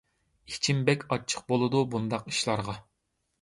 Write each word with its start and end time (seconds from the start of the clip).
ئىچىم 0.51 0.79
بەك 0.87 1.05
ئاچچىق 1.09 1.43
بولىدۇ 1.53 1.83
بۇنداق 1.93 2.27
ئىشلارغا. 2.33 2.77